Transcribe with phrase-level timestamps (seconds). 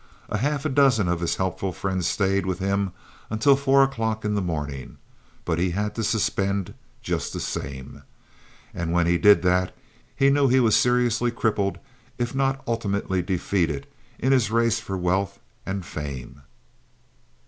[0.29, 2.91] A half dozen of his helpful friends stayed with him
[3.29, 4.97] until four o'clock in the morning;
[5.45, 8.01] but he had to suspend just the same.
[8.73, 9.75] And when he did that,
[10.15, 11.77] he knew he was seriously crippled
[12.17, 13.85] if not ultimately defeated
[14.17, 16.41] in his race for wealth and fame.